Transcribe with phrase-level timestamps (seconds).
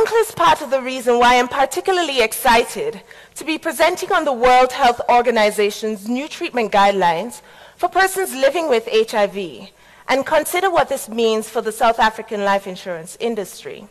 [0.00, 3.02] uncle is part of the reason why I'm particularly excited
[3.34, 7.42] to be presenting on the World Health Organization's new treatment guidelines
[7.76, 9.68] for persons living with HIV
[10.08, 13.88] and consider what this means for the South African life insurance industry.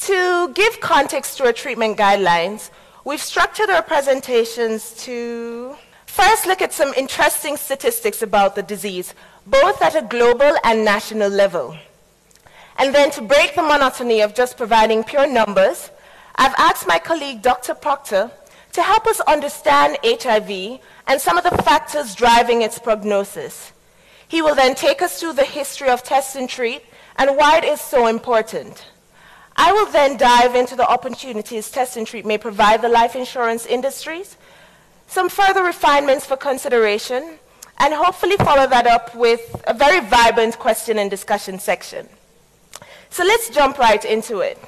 [0.00, 2.68] To give context to our treatment guidelines,
[3.06, 9.14] we've structured our presentations to first look at some interesting statistics about the disease,
[9.46, 11.74] both at a global and national level.
[12.78, 15.90] And then to break the monotony of just providing pure numbers,
[16.36, 17.74] I've asked my colleague Dr.
[17.74, 18.30] Procter
[18.72, 23.72] to help us understand HIV and some of the factors driving its prognosis.
[24.28, 26.82] He will then take us through the history of test and treat
[27.16, 28.84] and why it is so important.
[29.56, 33.64] I will then dive into the opportunities test and treat may provide the life insurance
[33.64, 34.36] industries,
[35.06, 37.38] some further refinements for consideration,
[37.78, 42.06] and hopefully follow that up with a very vibrant question and discussion section.
[43.16, 44.58] So let's jump right into it.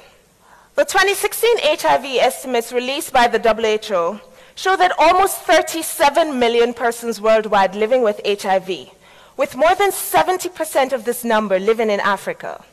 [0.73, 4.19] The 2016 HIV estimates released by the WHO
[4.55, 8.89] show that almost 37 million persons worldwide living with HIV,
[9.37, 12.65] with more than 70% of this number living in Africa.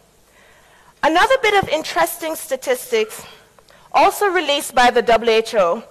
[1.02, 3.22] Another bit of interesting statistics,
[3.92, 5.82] also released by the WHO,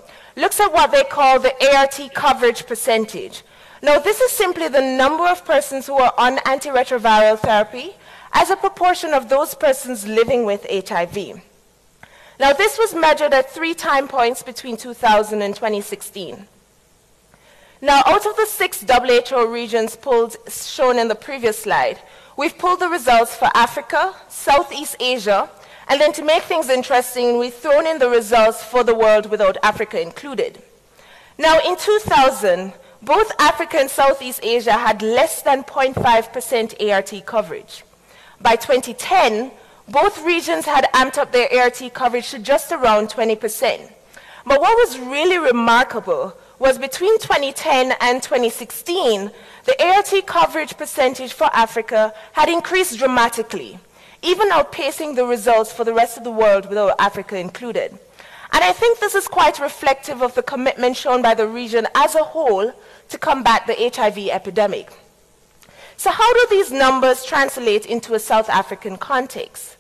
[0.42, 3.44] looks at what they call the ART coverage percentage.
[3.84, 7.94] Now, this is simply the number of persons who are on antiretroviral therapy
[8.36, 11.42] as a proportion of those persons living with HIV.
[12.38, 16.46] Now, this was measured at three time points between 2000 and 2016.
[17.82, 22.00] Now, out of the six WHO regions pulled, shown in the previous slide,
[22.36, 25.50] we've pulled the results for Africa, Southeast Asia,
[25.88, 29.56] and then to make things interesting, we've thrown in the results for the world without
[29.64, 30.62] Africa included.
[31.38, 37.84] Now, in 2000, both Africa and Southeast Asia had less than 0.5% ART coverage.
[38.42, 39.52] By 2010,
[39.88, 43.92] both regions had amped up their ART coverage to just around 20%.
[44.46, 49.32] But what was really remarkable was between 2010 and 2016,
[49.66, 53.80] the ART coverage percentage for Africa had increased dramatically,
[54.22, 57.92] even outpacing the results for the rest of the world without Africa included.
[58.52, 62.16] And I think this is quite reflective of the commitment shown by the region as
[62.16, 62.72] a whole
[63.10, 64.92] to combat the HIV epidemic.
[65.98, 69.78] So how do these numbers translate into a South African context?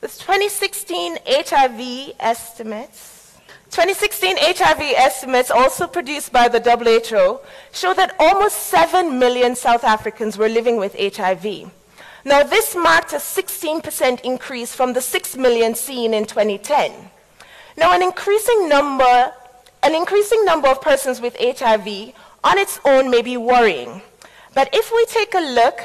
[0.00, 3.38] The 2016 HIV estimates,
[3.70, 7.40] 2016 HIV estimates also produced by the WHO
[7.72, 11.70] show that almost 7 million South Africans were living with HIV.
[12.24, 16.92] Now, this marked a 16% increase from the 6 million seen in 2010.
[17.76, 19.32] Now, an increasing number,
[19.82, 22.12] an increasing number of persons with HIV
[22.44, 24.02] on its own may be worrying.
[24.54, 25.80] But if we take a look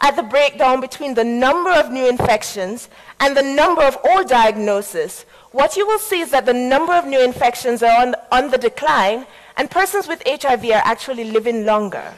[0.00, 2.88] at the breakdown between the number of new infections
[3.20, 7.06] and the number of old diagnoses, what you will see is that the number of
[7.06, 9.26] new infections are on, on the decline
[9.56, 12.12] and persons with HIV are actually living longer.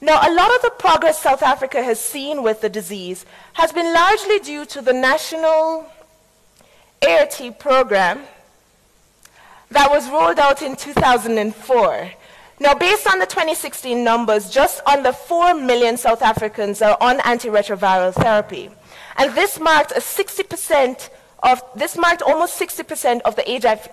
[0.00, 3.92] Now, a lot of the progress South Africa has seen with the disease has been
[3.92, 5.86] largely due to the national
[7.06, 8.22] ART program
[9.70, 12.10] that was rolled out in 2004.
[12.60, 18.12] Now, based on the 2016 numbers, just under 4 million South Africans are on antiretroviral
[18.14, 18.70] therapy.
[19.16, 21.10] And this marked a 60%
[21.44, 23.44] of, this marked almost 60% of the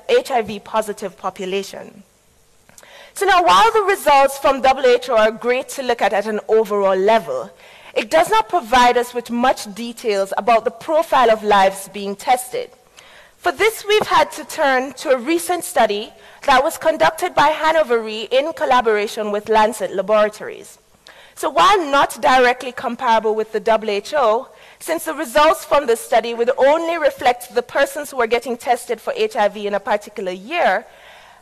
[0.09, 2.03] HIV positive population.
[3.13, 6.97] So now, while the results from WHO are great to look at at an overall
[6.97, 7.51] level,
[7.93, 12.71] it does not provide us with much details about the profile of lives being tested.
[13.45, 16.11] For this, we've had to turn to a recent study
[16.47, 20.79] that was conducted by Hannover Re in collaboration with Lancet Laboratories.
[21.35, 24.47] So while not directly comparable with the WHO,
[24.79, 28.99] since the results from this study would only reflect the persons who are getting tested
[28.99, 30.87] for HIV in a particular year,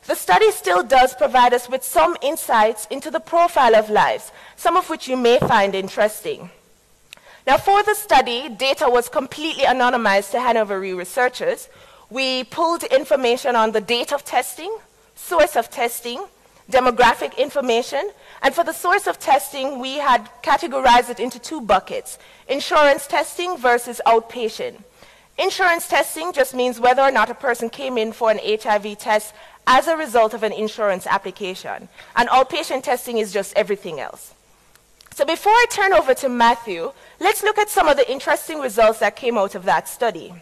[0.05, 4.75] the study still does provide us with some insights into the profile of lives, some
[4.75, 6.49] of which you may find interesting.
[7.47, 11.69] Now, for the study, data was completely anonymized to Hannover Re researchers,
[12.13, 14.77] we pulled information on the date of testing,
[15.15, 16.23] source of testing,
[16.71, 18.11] demographic information,
[18.43, 23.57] and for the source of testing, we had categorized it into two buckets, insurance testing
[23.57, 24.83] versus outpatient.
[25.39, 29.33] Insurance testing just means whether or not a person came in for an HIV test
[29.65, 31.89] as a result of an insurance application.
[32.15, 34.35] And outpatient testing is just everything else.
[35.15, 38.99] So before I turn over to Matthew, let's look at some of the interesting results
[38.99, 40.33] that came out of that study.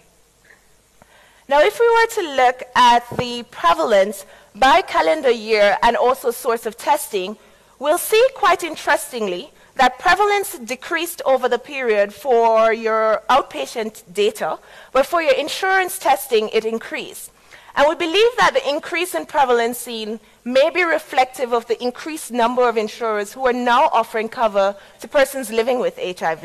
[1.51, 4.25] Now, if we were to look at the prevalence
[4.56, 7.36] by calendar year and also source of testing,
[7.77, 14.59] we'll see quite interestingly that prevalence decreased over the period for your outpatient data,
[14.94, 17.31] but for your insurance testing, it increased.
[17.75, 22.31] And we believe that the increase in prevalence seen may be reflective of the increased
[22.31, 26.44] number of insurers who are now offering cover to persons living with HIV.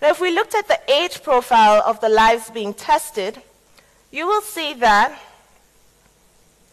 [0.00, 3.42] Now, if we looked at the age profile of the lives being tested,
[4.14, 5.20] you will see that,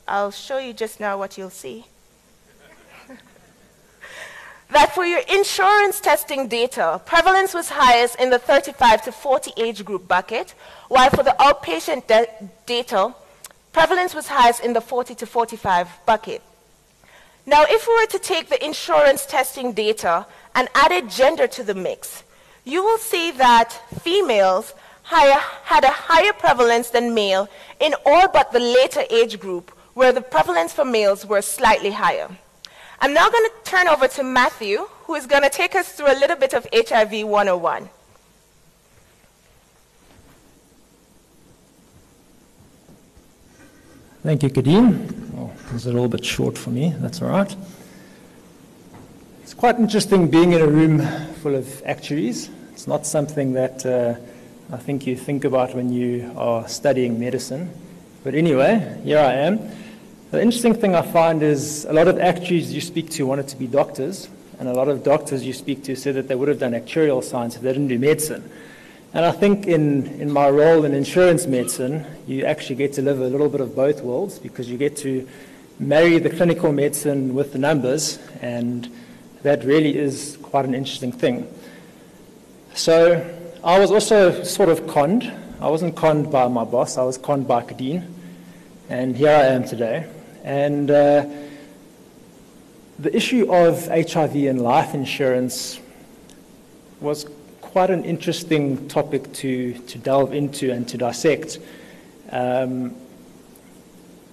[0.07, 1.85] I'll show you just now what you'll see
[4.69, 9.83] that for your insurance testing data, prevalence was highest in the 35 to 40 age
[9.83, 10.53] group bucket,
[10.87, 12.03] while for the outpatient
[12.67, 13.15] data,
[13.73, 16.43] prevalence was highest in the 40 to 45 bucket.
[17.47, 21.73] Now, if we were to take the insurance testing data and added gender to the
[21.73, 22.23] mix,
[22.65, 24.75] you will see that females
[25.11, 27.49] higher, had a higher prevalence than male
[27.81, 32.29] in all but the later age group, where the prevalence for males were slightly higher.
[33.01, 36.13] I'm now going to turn over to Matthew, who is going to take us through
[36.13, 37.89] a little bit of HIV 101.
[44.23, 45.33] Thank you, Kadene.
[45.35, 46.93] Oh, it's a little bit short for me.
[46.99, 47.53] That's all right.
[49.41, 51.01] It's quite interesting being in a room
[51.41, 52.49] full of actuaries.
[52.71, 54.15] It's not something that uh,
[54.73, 57.73] I think you think about when you are studying medicine.
[58.23, 59.59] But anyway, here I am.
[60.31, 63.57] The interesting thing I find is a lot of actuaries you speak to wanted to
[63.57, 64.29] be doctors,
[64.59, 67.21] and a lot of doctors you speak to said that they would have done actuarial
[67.21, 68.49] science if they didn't do medicine.
[69.13, 73.19] And I think in, in my role in insurance medicine, you actually get to live
[73.19, 75.27] a little bit of both worlds because you get to
[75.79, 78.89] marry the clinical medicine with the numbers, and
[79.43, 81.45] that really is quite an interesting thing.
[82.73, 85.31] So I was also sort of conned.
[85.59, 88.11] I wasn't conned by my boss, I was conned by Kadene.
[88.89, 90.07] And here I am today.
[90.43, 91.27] And uh,
[92.97, 95.79] the issue of HIV and life insurance
[97.01, 97.29] was
[97.61, 101.59] quite an interesting topic to, to delve into and to dissect.
[102.31, 102.95] Um,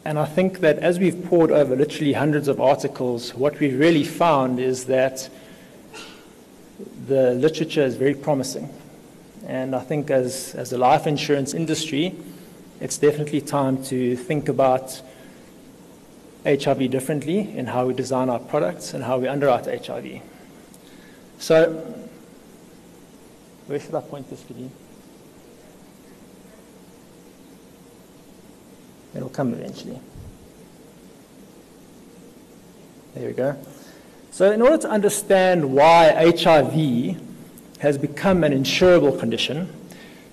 [0.06, 4.04] and I think that as we've poured over literally hundreds of articles, what we've really
[4.04, 5.28] found is that
[7.06, 8.72] the literature is very promising.
[9.48, 12.14] And I think as, as a life insurance industry,
[12.80, 15.00] it's definitely time to think about
[16.44, 20.20] HIV differently in how we design our products and how we underwrite HIV.
[21.38, 21.72] So,
[23.66, 24.70] where should I point this, Gideon?
[29.14, 29.98] It'll come eventually.
[33.14, 33.56] There we go.
[34.30, 37.27] So, in order to understand why HIV
[37.78, 39.72] has become an insurable condition,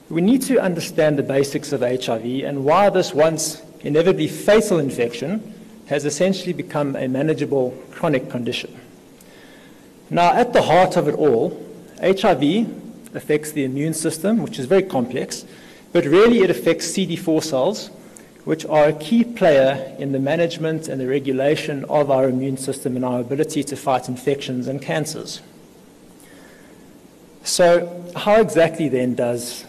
[0.09, 5.53] we need to understand the basics of HIV and why this once inevitably fatal infection
[5.87, 8.79] has essentially become a manageable chronic condition.
[10.09, 11.59] Now, at the heart of it all,
[12.01, 15.45] HIV affects the immune system, which is very complex,
[15.93, 17.89] but really it affects CD4 cells,
[18.43, 22.95] which are a key player in the management and the regulation of our immune system
[22.95, 25.41] and our ability to fight infections and cancers.
[27.45, 29.63] So, how exactly then does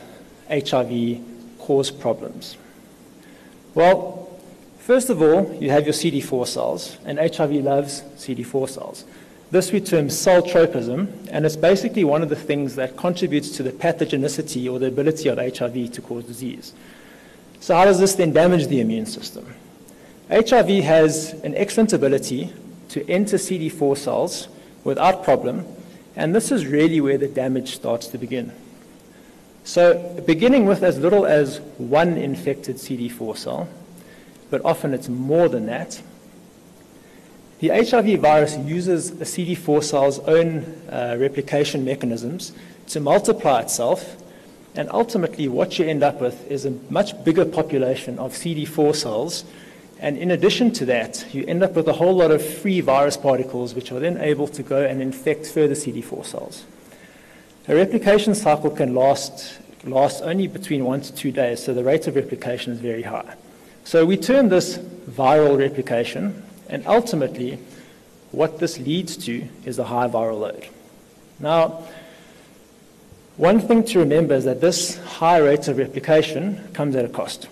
[0.51, 1.21] HIV
[1.59, 2.57] cause problems?
[3.75, 4.27] Well,
[4.87, 9.05] First of all, you have your CD4 cells, and HIV loves CD4 cells.
[9.51, 13.65] This we term cell tropism, and it's basically one of the things that contributes to
[13.65, 16.73] the pathogenicity or the ability of HIV to cause disease.
[17.59, 19.45] So, how does this then damage the immune system?
[20.31, 22.53] HIV has an excellent ability
[22.91, 24.47] to enter CD4 cells
[24.85, 25.67] without problem,
[26.17, 28.53] and this is really where the damage starts to begin.
[29.65, 33.69] So, beginning with as little as one infected CD4 cell,
[34.49, 36.01] but often it's more than that.
[37.59, 40.59] The HIV virus uses a CD4 cell's own
[40.91, 42.53] uh, replication mechanisms
[42.89, 44.23] to multiply itself,
[44.75, 49.45] and ultimately, what you end up with is a much bigger population of CD4 cells.
[49.99, 53.17] And in addition to that, you end up with a whole lot of free virus
[53.17, 56.65] particles, which are then able to go and infect further CD4 cells.
[57.69, 62.07] A replication cycle can last, last only between one to two days, so the rate
[62.07, 63.35] of replication is very high.
[63.85, 67.59] So we term this viral replication, and ultimately,
[68.33, 70.69] what this leads to is a high viral load.
[71.41, 71.85] Now,
[73.37, 77.49] one thing to remember is that this high rate of replication comes at a cost.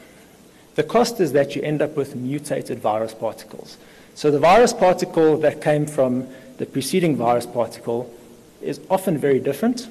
[0.75, 3.79] The cost is that you end up with mutated virus particles.
[4.15, 6.29] So the virus particle that came from
[6.59, 8.13] the preceding virus particle
[8.61, 9.89] is often very different,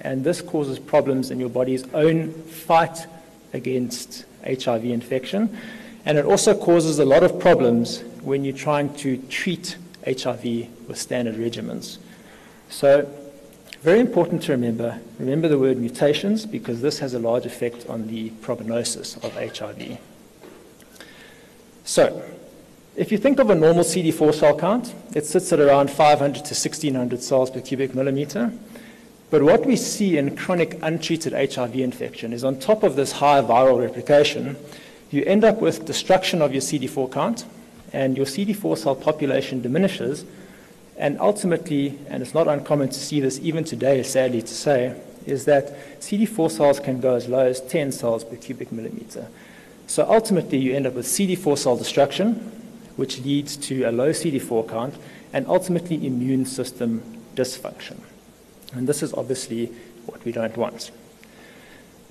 [0.00, 3.06] and this causes problems in your body's own fight
[3.52, 5.56] against HIV infection.
[6.04, 10.44] And it also causes a lot of problems when you're trying to treat HIV
[10.86, 11.98] with standard regimens.
[12.68, 13.08] So,
[13.82, 15.00] very important to remember.
[15.18, 19.98] Remember the word mutations because this has a large effect on the prognosis of HIV.
[21.86, 22.20] So,
[22.96, 26.40] if you think of a normal CD4 cell count, it sits at around 500 to
[26.40, 28.52] 1600 cells per cubic millimeter.
[29.30, 33.40] But what we see in chronic untreated HIV infection is on top of this high
[33.40, 34.56] viral replication,
[35.12, 37.46] you end up with destruction of your CD4 count,
[37.92, 40.24] and your CD4 cell population diminishes.
[40.96, 45.44] And ultimately, and it's not uncommon to see this even today, sadly to say, is
[45.44, 49.28] that CD4 cells can go as low as 10 cells per cubic millimeter.
[49.86, 52.34] So ultimately, you end up with CD4 cell destruction,
[52.96, 54.94] which leads to a low CD4 count
[55.32, 57.02] and ultimately immune system
[57.34, 58.00] dysfunction.
[58.72, 59.66] And this is obviously
[60.06, 60.90] what we don't want.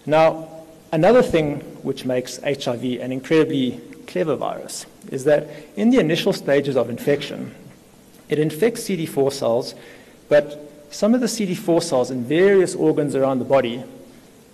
[0.06, 0.48] Now,
[0.92, 6.78] another thing which makes HIV an incredibly clever virus is that in the initial stages
[6.78, 7.54] of infection,
[8.30, 9.76] it infects CD4 cells,
[10.30, 13.84] but some of the CD4 cells in various organs around the body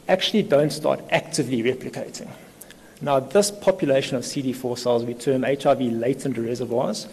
[0.08, 2.30] actually don't start actively replicating.
[3.01, 7.08] Now, this population of CD4 cells we term HIV latent reservoirs.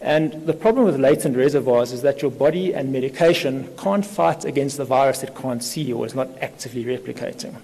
[0.00, 4.76] And the problem with latent reservoirs is that your body and medication can't fight against
[4.76, 7.56] the virus it can't see or is not actively replicating.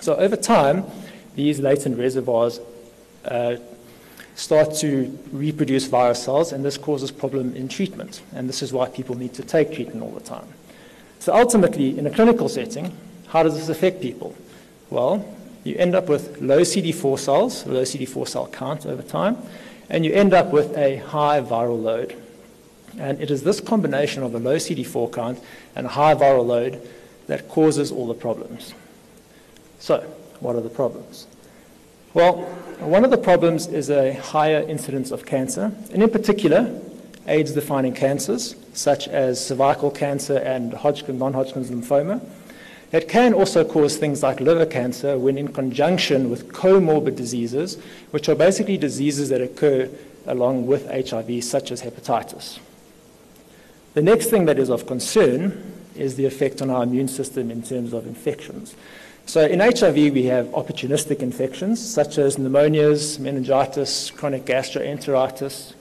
[0.00, 0.84] So, over time,
[1.34, 2.60] these latent reservoirs
[3.24, 3.56] uh,
[4.36, 8.22] start to reproduce virus cells, and this causes problem in treatment.
[8.32, 10.46] And this is why people need to take treatment all the time.
[11.18, 14.34] So, ultimately, in a clinical setting, how does this affect people?
[14.88, 15.26] Well,
[15.64, 19.36] you end up with low CD4 cells, low CD4 cell count over time,
[19.90, 22.16] and you end up with a high viral load.
[22.98, 25.40] And it is this combination of a low CD4 count
[25.76, 26.88] and a high viral load
[27.26, 28.74] that causes all the problems.
[29.78, 30.00] So,
[30.40, 31.26] what are the problems?
[32.14, 32.44] Well,
[32.80, 36.80] one of the problems is a higher incidence of cancer, and in particular,
[37.26, 42.20] AIDS defining cancers, such as cervical cancer and Hodgkin, non Hodgkin's lymphoma.
[42.90, 47.76] It can also cause things like liver cancer when in conjunction with comorbid diseases,
[48.10, 49.90] which are basically diseases that occur
[50.26, 52.58] along with HIV, such as hepatitis.
[53.94, 57.62] The next thing that is of concern is the effect on our immune system in
[57.62, 58.74] terms of infections.
[59.26, 65.74] So in HIV, we have opportunistic infections such as pneumonias, meningitis, chronic gastroenteritis,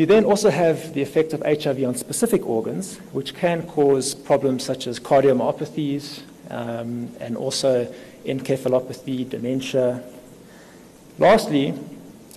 [0.00, 4.64] you then also have the effect of HIV on specific organs, which can cause problems
[4.64, 7.84] such as cardiomyopathies um, and also
[8.24, 10.02] encephalopathy, dementia.
[11.18, 11.74] Lastly,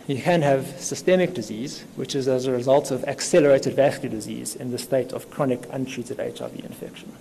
[0.08, 4.72] you can have systemic disease, which is as a result of accelerated vascular disease in
[4.72, 7.14] the state of chronic untreated HIV infection.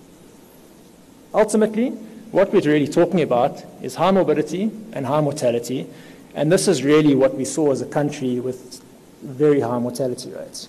[1.32, 1.90] Ultimately,
[2.32, 5.86] what we're really talking about is high morbidity and high mortality,
[6.34, 8.81] and this is really what we saw as a country with
[9.22, 10.68] very high mortality rates.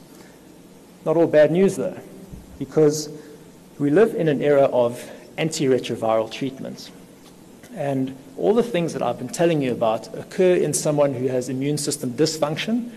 [1.06, 1.98] Not all bad news though,
[2.60, 3.10] because
[3.80, 6.92] we live in an era of antiretroviral treatments.
[7.76, 11.50] And all the things that I've been telling you about occur in someone who has
[11.50, 12.92] immune system dysfunction.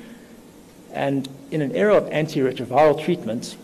[0.93, 3.57] And in an era of antiretroviral treatments,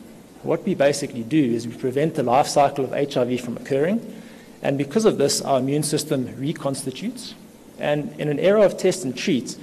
[0.43, 4.23] what we basically do is we prevent the life cycle of HIV from occurring.
[4.63, 7.35] And because of this, our immune system reconstitutes.
[7.79, 9.57] And in an era of test and treat,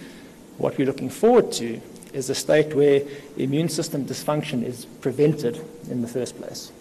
[0.57, 1.81] what we're looking forward to
[2.13, 3.01] is a state where
[3.37, 6.71] immune system dysfunction is prevented in the first place.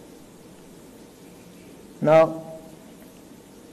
[2.00, 2.42] Now,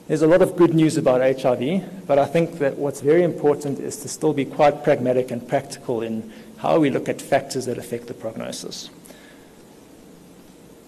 [0.08, 3.80] there's a lot of good news about HIV, but I think that what's very important
[3.80, 7.78] is to still be quite pragmatic and practical in how we look at factors that
[7.78, 8.90] affect the prognosis.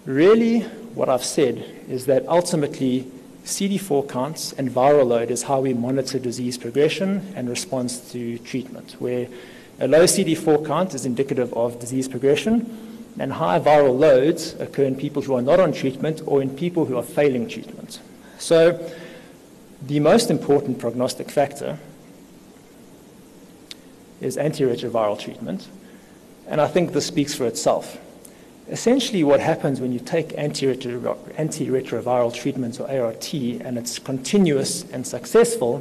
[0.04, 0.60] Really,
[0.94, 1.58] what I've said
[1.88, 3.10] is that ultimately
[3.44, 8.92] CD4 counts and viral load is how we monitor disease progression and response to treatment,
[8.98, 9.26] where
[9.80, 14.96] a low CD4 count is indicative of disease progression, and high viral loads occur in
[14.96, 18.00] people who are not on treatment or in people who are failing treatment.
[18.38, 18.92] So,
[19.82, 21.78] the most important prognostic factor
[24.20, 25.68] is antiretroviral treatment,
[26.48, 27.98] and I think this speaks for itself.
[28.68, 35.78] Essentially, what happens when you take antiretroviral treatments or ART and it's continuous and successful,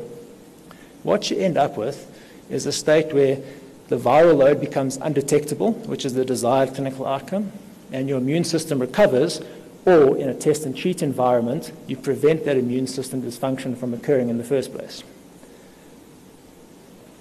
[1.03, 2.09] what you end up with
[2.49, 3.41] is a state where
[3.87, 7.51] the viral load becomes undetectable, which is the desired clinical outcome,
[7.91, 9.41] and your immune system recovers,
[9.85, 14.29] or in a test and treat environment, you prevent that immune system dysfunction from occurring
[14.29, 15.03] in the first place.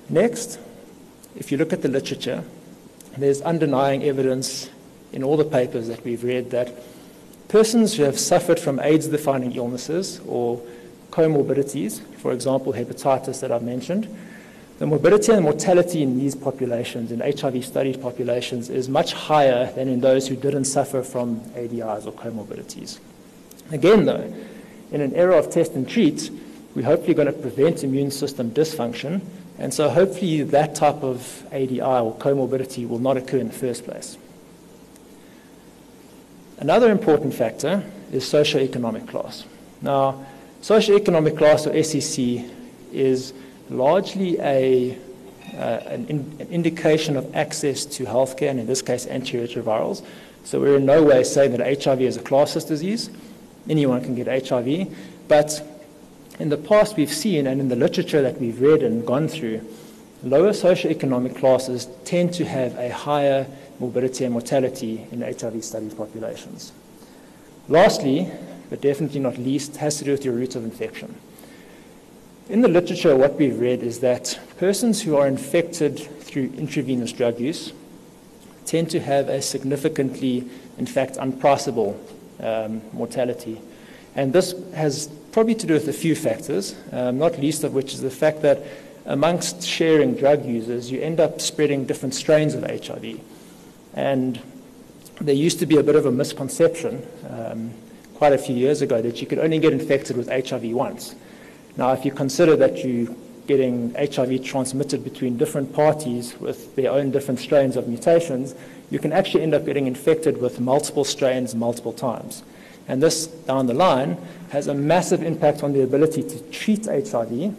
[0.09, 0.59] Next,
[1.37, 2.43] if you look at the literature,
[3.17, 4.71] there's underlying evidence
[5.13, 6.73] in all the papers that we've read that
[7.49, 10.61] persons who have suffered from AIDS defining illnesses or
[11.11, 14.09] comorbidities, for example, hepatitis that I've mentioned,
[14.79, 19.89] The morbidity and mortality in these populations, in HIV studied populations, is much higher than
[19.89, 22.99] in those who didn't suffer from ADIs or comorbidities.
[23.71, 24.35] Again, though,
[24.93, 26.31] in an era of test and treat,
[26.75, 29.23] we're hopefully going to prevent immune system dysfunction,
[29.59, 33.85] and so hopefully that type of ADI or comorbidity will not occur in the first
[33.85, 34.19] place.
[36.59, 39.47] Another important factor is socioeconomic class.
[39.81, 40.27] Now,
[40.61, 42.45] socioeconomic class or SEC
[42.93, 43.33] is
[43.71, 44.99] largely a,
[45.55, 50.05] uh, an, in, an, indication of access to healthcare, and in this case, antiretrovirals.
[50.45, 53.11] So we're in no way saying that HIV is a classist disease.
[53.69, 54.95] Anyone can get HIV.
[55.29, 55.63] But
[56.39, 59.67] in the past, we've seen, and in the literature that we've read and gone through,
[60.23, 63.47] lower socioeconomic classes tend to have a higher
[63.79, 66.73] morbidity and mortality in HIV studied populations.
[67.69, 68.31] Lastly,
[68.71, 71.15] but definitely not least, has to do with your route of infection.
[72.49, 77.41] In the literature, what we've read is that persons who are infected through intravenous drug
[77.41, 77.73] use
[78.65, 80.49] tend to have a significantly,
[80.79, 81.99] in fact, unpriceable
[82.39, 83.61] um, mortality.
[84.15, 87.95] And this has probably to do with a few factors, um, not least of which
[87.95, 88.63] is the fact that
[89.07, 93.21] amongst sharing drug users, you end up spreading different strains of HIV.
[93.95, 94.41] And
[95.21, 97.75] there used to be a bit of a misconception um,
[98.15, 101.17] quite a few years ago that you could only get infected with HIV once.
[101.77, 103.15] Now, if you consider that you're
[103.47, 108.55] getting HIV transmitted between different parties with their own different strains of mutations,
[108.91, 112.43] you can actually end up getting infected with multiple strains multiple times.
[112.89, 114.17] And this, down the line,
[114.51, 117.55] has a massive impact on the ability to treat HIV,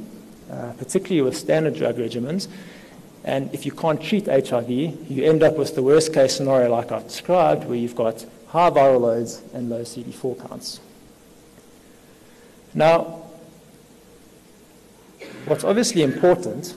[0.49, 2.47] uh, particularly with standard drug regimens.
[3.23, 6.91] And if you can't treat HIV, you end up with the worst case scenario like
[6.93, 10.79] I've described, where you've got high viral loads and low CD4 counts.
[12.73, 13.26] Now,
[15.47, 16.75] What's obviously important,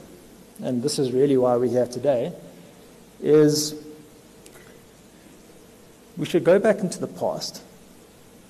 [0.63, 2.33] and this is really why we're here today,
[3.21, 3.75] is
[6.17, 7.65] we should go back into the past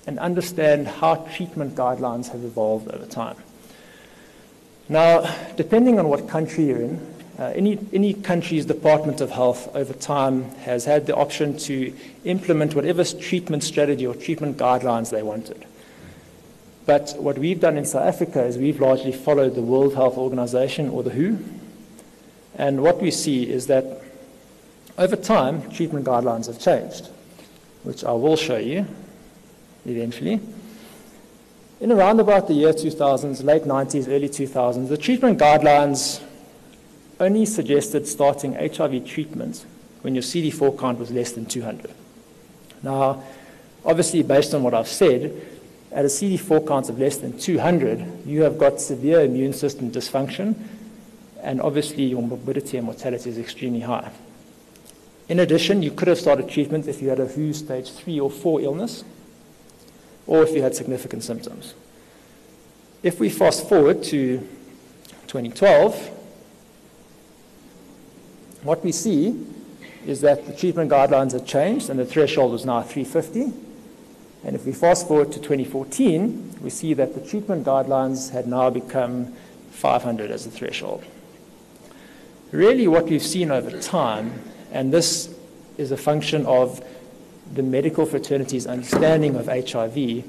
[0.05, 3.35] and understand how treatment guidelines have evolved over time.
[4.87, 5.25] Now,
[5.55, 10.43] depending on what country you're in, uh, any, any country's Department of Health over time
[10.57, 15.65] has had the option to implement whatever treatment strategy or treatment guidelines they wanted.
[16.85, 20.89] But what we've done in South Africa is we've largely followed the World Health Organization
[20.89, 21.37] or the WHO.
[22.55, 24.01] And what we see is that
[24.97, 27.09] over time, treatment guidelines have changed,
[27.83, 28.85] which I will show you
[29.85, 30.39] eventually.
[31.79, 36.21] In around about the year 2000s, late 90s, early 2000s, the treatment guidelines
[37.19, 39.65] only suggested starting HIV treatment
[40.01, 41.91] when your CD4 count was less than 200.
[42.83, 43.23] Now,
[43.85, 45.50] obviously, based on what I've said,
[45.91, 50.55] at a CD4 count of less than 200, you have got severe immune system dysfunction,
[51.41, 54.11] and obviously your morbidity and mortality is extremely high.
[55.27, 58.31] In addition, you could have started treatment if you had a WHO stage 3 or
[58.31, 59.03] 4 illness,
[60.27, 61.73] or if you had significant symptoms.
[63.03, 64.37] If we fast forward to
[65.27, 66.09] 2012,
[68.63, 69.45] what we see
[70.05, 73.70] is that the treatment guidelines have changed and the threshold is now 350.
[74.43, 78.69] And if we fast forward to 2014, we see that the treatment guidelines had now
[78.69, 79.33] become
[79.71, 81.03] 500 as a threshold.
[82.51, 85.33] Really, what we've seen over time, and this
[85.77, 86.83] is a function of
[87.53, 90.23] the medical fraternity's understanding of HIV,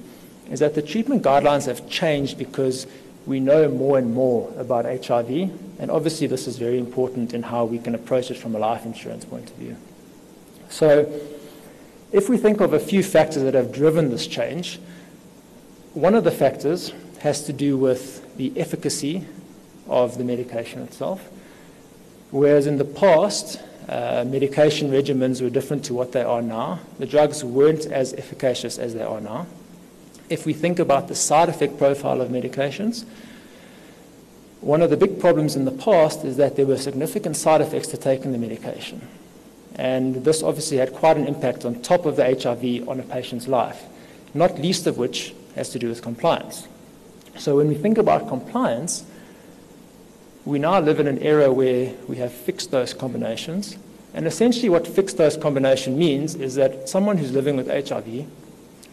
[0.51, 2.87] is that the treatment guidelines have changed because
[3.27, 5.31] we know more and more about HIV,
[5.79, 8.85] and obviously this is very important in how we can approach it from a life
[8.85, 9.77] insurance point of view.
[10.69, 11.05] So
[12.13, 14.79] if we think of a few factors that have driven this change,
[15.95, 19.27] one of the factors has to do with the efficacy
[19.89, 21.29] of the medication itself.
[22.31, 26.81] Whereas in the past, uh, medication regimens were different to what they are now.
[26.99, 29.47] The drugs weren't as efficacious as they are now.
[30.29, 33.05] If we think about the side effect profile of medications,
[34.61, 37.89] one of the big problems in the past is that there were significant side effects
[37.89, 39.07] to taking the medication.
[39.77, 43.49] And this obviously had quite an impact on top of the HIV on a patient's
[43.49, 43.85] life,
[44.35, 46.69] not least of which has to do with compliance.
[47.39, 49.05] So when we think about compliance,
[50.45, 53.77] we now live in an era where we have fixed dose combinations.
[54.15, 58.27] And essentially, what fixed dose combination means is that someone who's living with HIV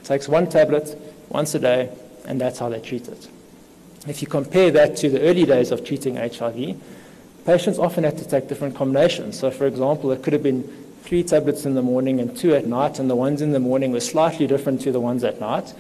[0.04, 0.98] takes one tablet
[1.30, 1.90] once a day,
[2.26, 3.28] and that's how they treat it.
[4.08, 6.78] If you compare that to the early days of treating HIV,
[7.50, 9.40] patients often had to take different combinations.
[9.40, 10.62] So, for example, it could have been
[11.02, 13.92] three tablets in the morning and two at night, and the ones in the morning
[13.92, 15.74] were slightly different to the ones at night.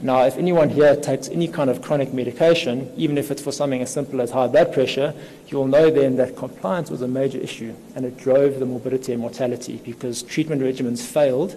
[0.00, 3.80] Now, if anyone here takes any kind of chronic medication, even if it's for something
[3.80, 5.14] as simple as high blood pressure,
[5.46, 9.20] you'll know then that compliance was a major issue and it drove the morbidity and
[9.20, 11.54] mortality because treatment regimens failed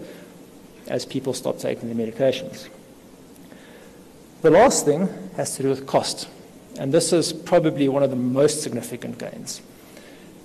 [0.87, 2.69] as people stopped taking their medications.
[4.43, 6.27] The last thing has to do with cost,
[6.77, 9.61] and this is probably one of the most significant gains.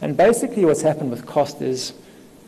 [0.01, 1.93] And basically, what's happened with cost is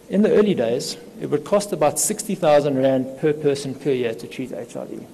[0.08, 4.26] in the early days, it would cost about 60,000 Rand per person per year to
[4.26, 5.04] treat HIV.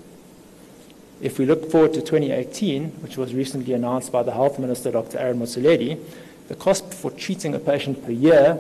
[1.20, 5.18] If we look forward to 2018, which was recently announced by the Health Minister, Dr.
[5.18, 6.00] Aaron Motsoaledi,
[6.48, 8.58] the cost for treating a patient per year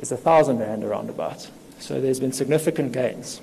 [0.00, 1.48] is 1,000 Rand around about.
[1.78, 3.40] So there's been significant gains.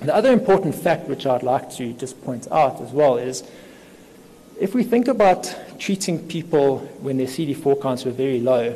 [0.00, 3.42] The other important fact which I'd like to just point out as well is
[4.60, 8.72] if we think about treating people when their CD4 counts were very low,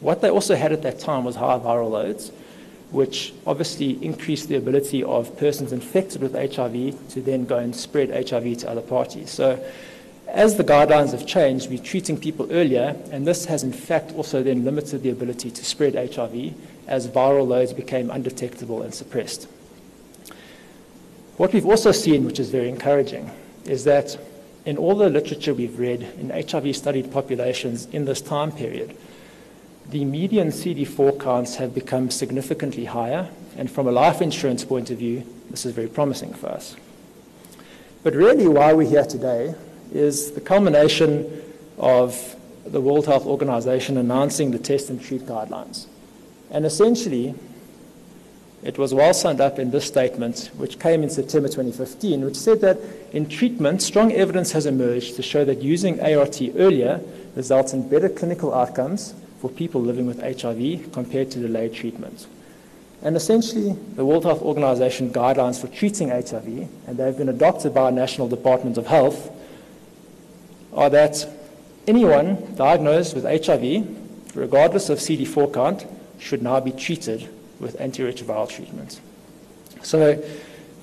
[0.00, 2.32] what they also had at that time was high viral loads
[2.90, 8.10] which obviously increased the ability of persons infected with HIV to then go and spread
[8.28, 9.30] HIV to other parties.
[9.30, 9.64] So
[10.26, 14.42] as the guidelines have changed, we're treating people earlier, and this has in fact also
[14.42, 16.54] then limited the ability to spread HIV
[16.86, 19.48] as viral loads became undetectable and suppressed.
[21.36, 23.30] What we've also seen, which is very encouraging,
[23.64, 24.18] is that
[24.64, 28.96] in all the literature we've read in HIV studied populations in this time period,
[29.88, 34.98] the median CD4 counts have become significantly higher, and from a life insurance point of
[34.98, 36.76] view, this is very promising for us.
[38.02, 39.54] But really, why we're here today
[39.92, 41.42] is the culmination
[41.78, 45.86] of the World Health Organization announcing the test and treat guidelines.
[46.50, 47.34] And essentially,
[48.62, 52.60] it was well summed up in this statement, which came in September 2015, which said
[52.60, 52.78] that
[53.12, 57.00] in treatment, strong evidence has emerged to show that using ART earlier
[57.34, 62.26] results in better clinical outcomes for people living with HIV compared to delayed treatment.
[63.02, 67.84] And essentially, the World Health Organization guidelines for treating HIV, and they've been adopted by
[67.84, 69.30] our National Department of Health,
[70.74, 71.26] are that
[71.88, 75.86] anyone diagnosed with HIV, regardless of CD4 count,
[76.18, 77.26] should now be treated
[77.60, 79.00] with antiretroviral treatment.
[79.82, 80.22] So,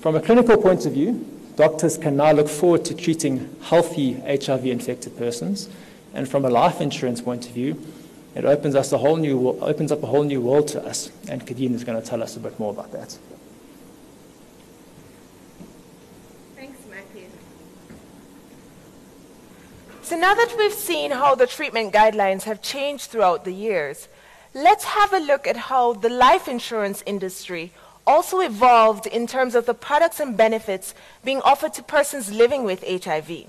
[0.00, 4.66] from a clinical point of view, doctors can now look forward to treating healthy HIV
[4.66, 5.68] infected persons.
[6.14, 7.84] And from a life insurance point of view,
[8.34, 11.10] it opens, us a whole new, opens up a whole new world to us.
[11.28, 13.18] And Kadene is going to tell us a bit more about that.
[16.54, 17.26] Thanks, Matthew.
[20.02, 24.08] So now that we've seen how the treatment guidelines have changed throughout the years,
[24.54, 27.72] let's have a look at how the life insurance industry
[28.06, 32.82] also evolved in terms of the products and benefits being offered to persons living with
[32.86, 33.46] HIV.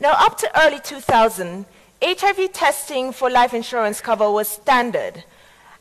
[0.00, 1.64] Now, up to early 2000,
[2.02, 5.24] HIV testing for life insurance cover was standard,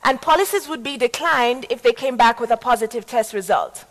[0.04, 3.86] and policies would be declined if they came back with a positive test result.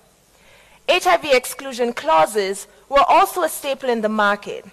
[0.88, 4.64] HIV exclusion clauses were also a staple in the market,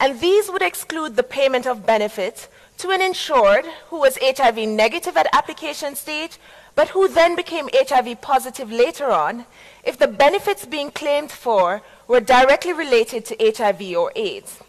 [0.00, 2.48] and these would exclude the payment of benefits
[2.80, 6.38] to an insured who was HIV negative at application stage,
[6.74, 9.44] but who then became HIV positive later on
[9.84, 14.60] if the benefits being claimed for were directly related to HIV or AIDS.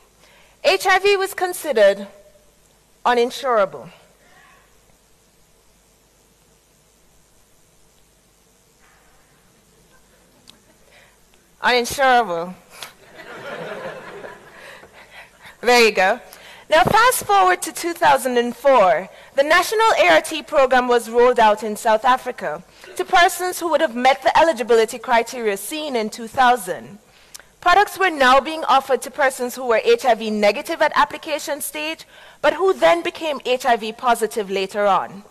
[0.65, 2.07] HIV was considered
[3.05, 3.89] uninsurable.
[11.63, 12.53] Uninsurable.
[15.61, 16.19] there you go.
[16.71, 19.09] Now, fast forward to 2004.
[19.35, 22.63] The national ART program was rolled out in South Africa
[22.95, 26.97] to persons who would have met the eligibility criteria seen in 2000.
[27.59, 32.05] Products were now being offered to persons who were HIV negative at application stage,
[32.41, 35.25] but who then became HIV positive later on.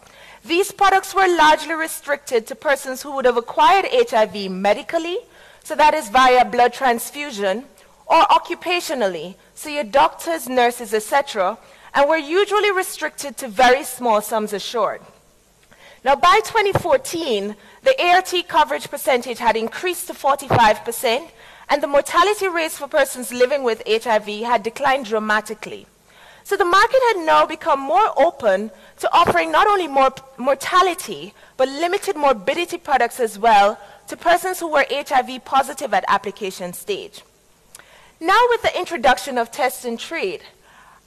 [0.44, 5.16] These products were largely restricted to persons who would have acquired HIV medically,
[5.64, 7.64] so that is via blood transfusion,
[8.06, 11.58] or occupationally, so your doctors, nurses, etc.,
[11.92, 15.02] and were usually restricted to very small sums assured.
[16.02, 21.28] Now, by 2014, the ART coverage percentage had increased to 45%,
[21.68, 25.86] and the mortality rates for persons living with HIV had declined dramatically.
[26.42, 28.70] So the market had now become more open
[29.00, 34.68] to offering not only more mortality, but limited morbidity products as well to persons who
[34.68, 37.22] were HIV positive at application stage.
[38.20, 40.42] Now with the introduction of test and treat,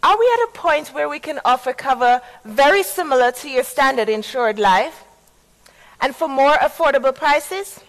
[0.02, 4.10] are we at a point where we can offer cover very similar to your standard
[4.10, 5.04] insured life
[6.02, 7.80] and for more affordable prices?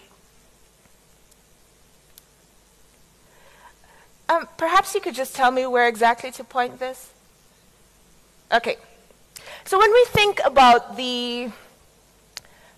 [4.29, 7.11] Um, perhaps you could just tell me where exactly to point this?
[8.51, 8.77] Okay.
[9.65, 11.51] So when we think about the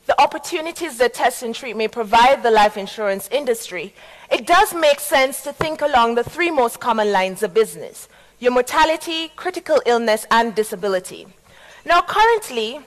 [0.07, 3.93] the opportunities that test and treat may provide the life insurance industry,
[4.31, 8.07] it does make sense to think along the three most common lines of business
[8.39, 11.25] your mortality, critical illness, and disability.
[11.85, 12.79] Now, currently,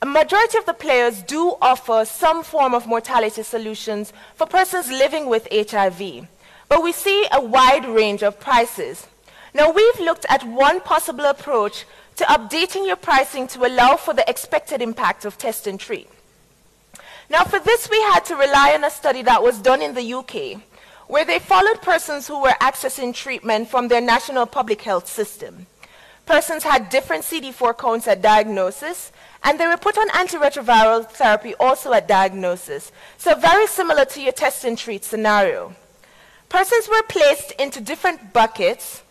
[0.00, 5.26] a majority of the players do offer some form of mortality solutions for persons living
[5.26, 6.28] with HIV,
[6.68, 9.08] but we see a wide range of prices.
[9.52, 11.84] Now, we've looked at one possible approach
[12.16, 16.08] to updating your pricing to allow for the expected impact of test and treat.
[17.30, 20.14] Now, for this, we had to rely on a study that was done in the
[20.14, 20.60] UK,
[21.06, 25.66] where they followed persons who were accessing treatment from their national public health system.
[26.26, 31.92] Persons had different CD4 counts at diagnosis, and they were put on antiretroviral therapy also
[31.92, 32.92] at diagnosis.
[33.18, 35.74] So very similar to your test and treat scenario.
[36.48, 39.02] Persons were placed into different buckets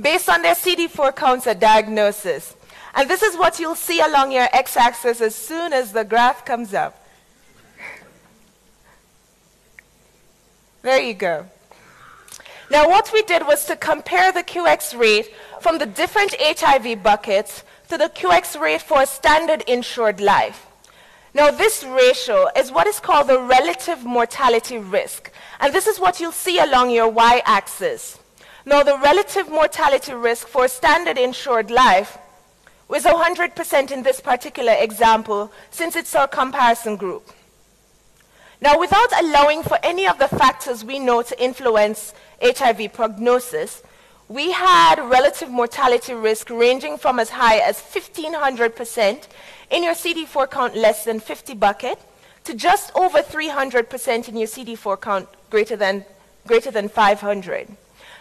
[0.00, 2.56] based on their CD4 counts at diagnosis.
[2.94, 6.72] And this is what you'll see along your x-axis as soon as the graph comes
[6.72, 7.03] up.
[10.84, 11.46] There you go.
[12.70, 17.64] Now what we did was to compare the QX rate from the different HIV buckets
[17.88, 20.66] to the QX rate for a standard insured life.
[21.32, 25.32] Now this ratio is what is called the relative mortality risk.
[25.58, 28.18] And this is what you'll see along your y-axis.
[28.66, 32.18] Now, the relative mortality risk for a standard insured life
[32.88, 37.30] was 100% in this particular example, since it's our comparison group.
[38.60, 43.82] Now, without allowing for any of the factors we know to influence HIV prognosis,
[44.28, 49.28] we had relative mortality risk ranging from as high as 1500%
[49.70, 51.98] in your CD4 count less than 50 bucket
[52.44, 56.04] to just over 300% in your CD4 count greater than,
[56.46, 57.68] greater than 500.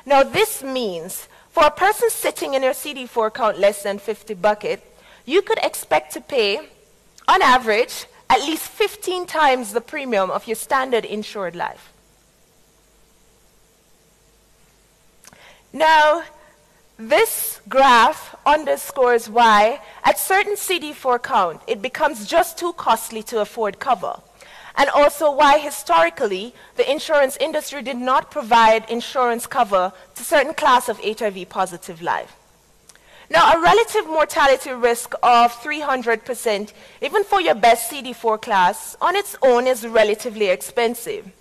[0.06, 4.84] Now, this means for a person sitting in your CD4 count less than 50 bucket,
[5.26, 6.60] you could expect to pay,
[7.28, 11.92] on average, at least 15 times the premium of your standard insured life.
[15.72, 16.24] Now,
[16.98, 23.80] this graph underscores why, at certain CD4 count, it becomes just too costly to afford
[23.80, 24.20] cover
[24.76, 30.90] and also why historically the insurance industry did not provide insurance cover to certain class
[30.90, 32.36] of HIV positive life.
[33.34, 39.36] Now, a relative mortality risk of 300%, even for your best CD4 class, on its
[39.41, 41.32] own is relatively expensive.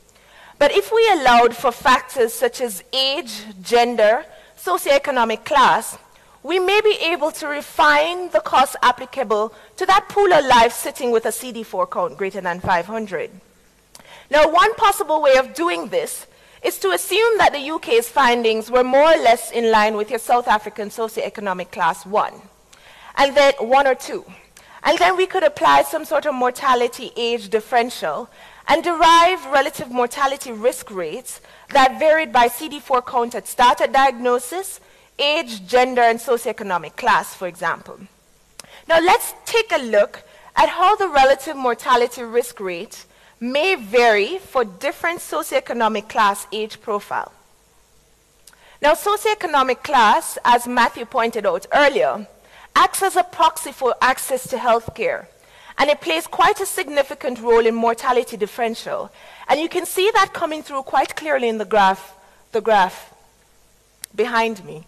[0.59, 4.25] But if we allowed for factors such as age, gender,
[4.57, 5.99] socioeconomic class,
[6.43, 11.11] we may be able to refine the cost applicable to that pool of life sitting
[11.11, 13.31] with a CD4 count greater than 500.
[14.31, 16.27] Now, one possible way of doing this
[16.63, 20.19] is to assume that the UK's findings were more or less in line with your
[20.19, 22.33] South African socioeconomic class 1,
[23.17, 24.25] and then 1 or 2.
[24.85, 28.29] And then we could apply some sort of mortality age differential
[28.69, 34.81] and derive relative mortality risk rates that varied by CD4 count at start at diagnosis
[35.19, 37.99] age, gender, and socioeconomic class, for example.
[38.89, 40.23] Now let's take a look
[40.57, 43.05] at how the relative mortality risk rate
[43.43, 47.33] may vary for different socioeconomic class age profile.
[48.81, 52.29] Now, socioeconomic class, as Matthew pointed out earlier,
[52.77, 55.29] acts as a proxy for access to health care,
[55.77, 59.11] and it plays quite a significant role in mortality differential.
[59.49, 62.15] And you can see that coming through quite clearly in the graph,
[62.53, 63.13] the graph
[64.15, 64.85] behind me.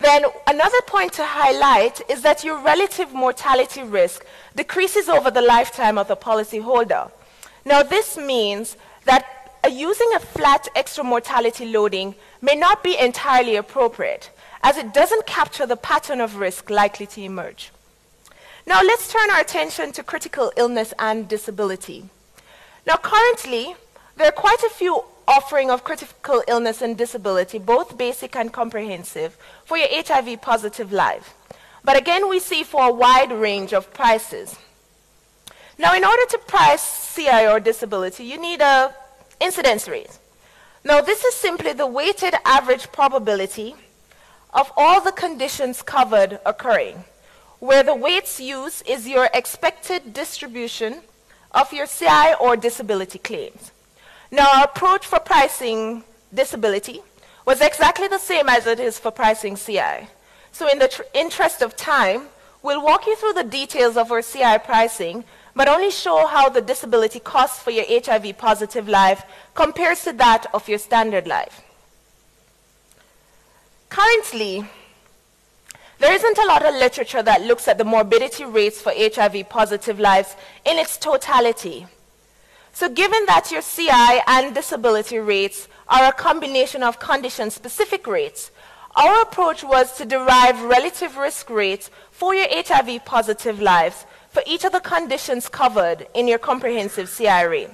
[0.00, 4.24] Then another point to highlight is that your relative mortality risk
[4.56, 7.10] decreases over the lifetime of the policyholder.
[7.66, 14.30] Now this means that using a flat extra mortality loading may not be entirely appropriate
[14.62, 17.70] as it doesn't capture the pattern of risk likely to emerge.
[18.66, 22.08] Now let's turn our attention to critical illness and disability.
[22.86, 23.74] Now currently,
[24.16, 29.38] there are quite a few offering of critical illness and disability, both basic and comprehensive,
[29.64, 31.34] for your HIV positive life.
[31.84, 34.58] But again, we see for a wide range of prices.
[35.78, 38.92] Now, in order to price CI or disability, you need a
[39.40, 40.18] incidence rate.
[40.82, 43.76] Now, this is simply the weighted average probability
[44.52, 47.04] of all the conditions covered occurring,
[47.60, 51.02] where the weights used is your expected distribution
[51.52, 53.70] of your CI or disability claims.
[54.30, 57.02] Now, our approach for pricing disability
[57.44, 60.08] was exactly the same as it is for pricing CI.
[60.52, 62.28] So in the interest of time,
[62.62, 65.24] we'll walk you through the details of our CI pricing,
[65.56, 70.46] but only show how the disability cost for your HIV positive life compares to that
[70.54, 71.62] of your standard life.
[73.88, 74.64] Currently,
[76.00, 80.00] There isn't a lot of literature that looks at the morbidity rates for HIV positive
[80.00, 81.86] lives in its totality.
[82.72, 88.50] So given that your CI and disability rates are a combination of condition-specific rates,
[88.96, 94.64] our approach was to derive relative risk rates for your HIV positive lives for each
[94.64, 97.68] of the conditions covered in your comprehensive CI.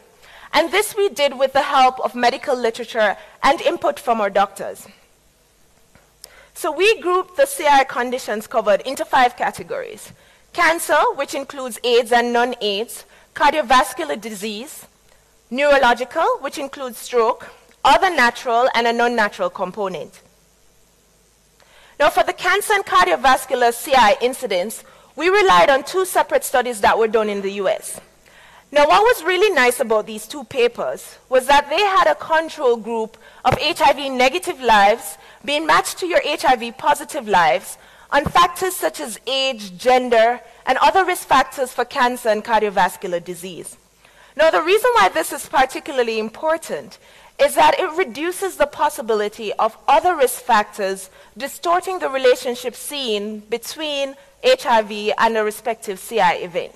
[0.52, 4.86] And this we did with the help of medical literature and input from our doctors.
[6.54, 10.12] So we grouped the CI conditions covered into five categories.
[10.54, 13.04] Cancer, which includes AIDS and non-AIDS,
[13.36, 14.86] cardiovascular disease,
[15.50, 17.50] neurological, which includes stroke,
[17.84, 20.22] other natural and a non-natural component.
[22.00, 24.84] Now for the cancer and cardiovascular CI incidence,
[25.16, 28.00] we relied on two separate studies that were done in the US.
[28.72, 32.76] Now, what was really nice about these two papers was that they had a control
[32.76, 37.78] group of HIV negative lives being matched to your HIV positive lives
[38.10, 43.76] on factors such as age, gender, and other risk factors for cancer and cardiovascular disease.
[44.36, 46.98] Now, the reason why this is particularly important
[47.38, 54.14] is that it reduces the possibility of other risk factors distorting the relationship seen between
[54.44, 56.72] HIV and a respective CI event.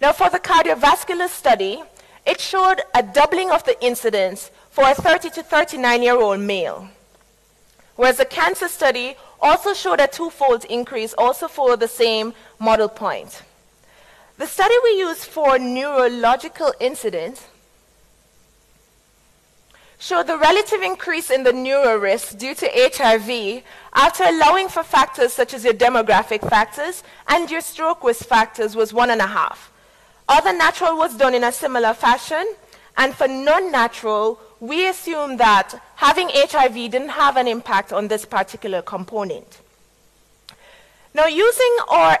[0.00, 1.82] Now, for the cardiovascular study,
[2.26, 6.88] it showed a doubling of the incidence for a 30 to 39 year old male.
[7.96, 13.42] Whereas the cancer study also showed a twofold increase, also for the same model point.
[14.38, 17.46] The study we used for neurological incidence
[19.98, 23.62] showed the relative increase in the neuro risk due to HIV
[23.94, 28.92] after allowing for factors such as your demographic factors and your stroke risk factors was
[28.92, 29.72] one and a half.
[30.28, 32.46] Other natural was done in a similar fashion,
[32.96, 38.82] and for non-natural, we assumed that having HIV didn't have an impact on this particular
[38.82, 39.60] component.
[41.14, 42.18] Now, using our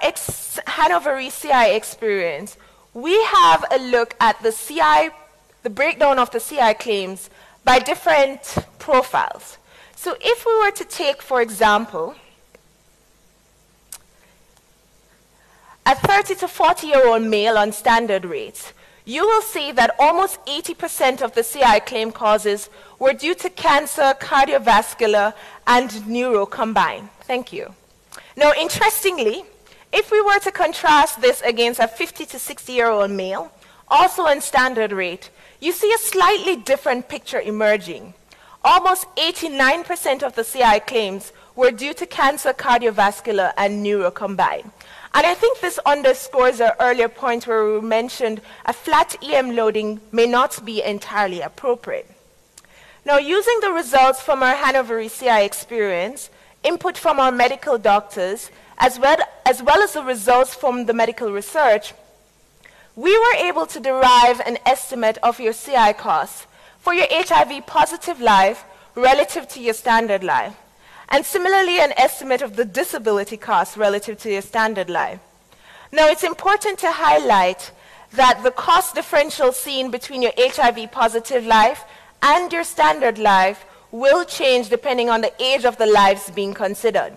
[0.66, 2.56] Hannover CI experience,
[2.94, 5.10] we have a look at the CI,
[5.62, 7.30] the breakdown of the CI claims
[7.64, 9.58] by different profiles.
[9.94, 12.14] So if we were to take, for example,
[15.88, 18.72] A 30 to 40 year old male on standard rates,
[19.06, 24.14] you will see that almost 80% of the CI claim causes were due to cancer,
[24.20, 25.32] cardiovascular,
[25.66, 27.08] and neuro combined.
[27.22, 27.72] Thank you.
[28.36, 29.44] Now, interestingly,
[29.92, 33.52] if we were to contrast this against a 50 to 60 year old male,
[33.88, 38.12] also in standard rate, you see a slightly different picture emerging.
[38.64, 44.72] Almost 89% of the CI claims were due to cancer, cardiovascular, and neuro combined.
[45.16, 50.02] And I think this underscores our earlier point where we mentioned a flat EM loading
[50.12, 52.06] may not be entirely appropriate.
[53.02, 56.28] Now, using the results from our Hannover CI experience,
[56.62, 61.32] input from our medical doctors, as well, as well as the results from the medical
[61.32, 61.94] research,
[62.94, 66.46] we were able to derive an estimate of your CI costs
[66.78, 70.56] for your HIV positive life relative to your standard life
[71.08, 75.20] and similarly an estimate of the disability cost relative to your standard life.
[75.92, 77.70] Now, it's important to highlight
[78.12, 81.84] that the cost differential seen between your HIV positive life
[82.22, 87.16] and your standard life will change depending on the age of the lives being considered.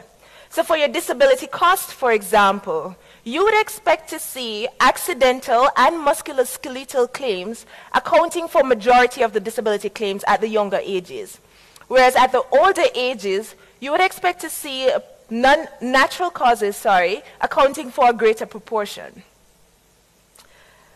[0.50, 7.14] So for your disability cost, for example, you would expect to see accidental and musculoskeletal
[7.14, 11.40] claims accounting for majority of the disability claims at the younger ages.
[11.88, 14.92] Whereas at the older ages, you would expect to see
[15.30, 19.24] non- natural causes, sorry, accounting for a greater proportion.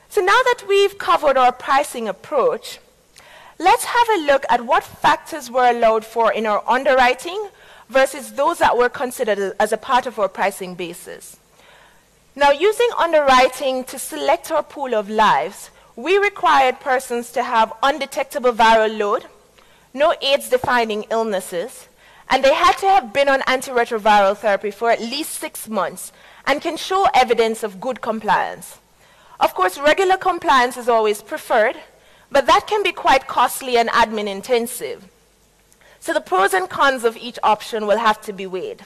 [0.09, 2.79] So now that we've covered our pricing approach,
[3.57, 7.49] let's have a look at what factors were allowed for in our underwriting
[7.89, 11.37] versus those that were considered as a part of our pricing basis.
[12.35, 18.53] Now, using underwriting to select our pool of lives, we required persons to have undetectable
[18.53, 19.25] viral load,
[19.93, 21.87] no AIDS-defining illnesses,
[22.29, 26.11] and they had to have been on antiretroviral therapy for at least six months
[26.45, 28.79] and can show evidence of good compliance.
[29.39, 31.77] Of course, regular compliance is always preferred,
[32.31, 35.07] but that can be quite costly and admin intensive.
[35.99, 38.83] So the pros and cons of each option will have to be weighed.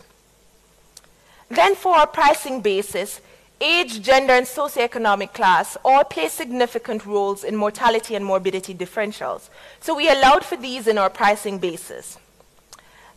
[1.49, 3.21] Then for our pricing basis,
[3.61, 9.49] age, gender, and socioeconomic class all play significant roles in mortality and morbidity differentials.
[9.79, 12.17] So we allowed for these in our pricing basis.